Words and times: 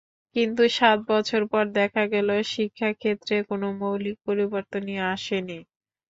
কিন্তু 0.35 0.63
সাত 0.77 0.97
বছর 1.09 1.41
পর 1.51 1.63
দেখা 1.79 2.03
গেল 2.13 2.29
শিক্ষাক্ষেত্রে 2.53 3.35
কোনো 3.49 3.67
মৌলিক 3.81 4.17
পরিবর্তনই 4.27 4.97
আসেনি। 5.11 5.59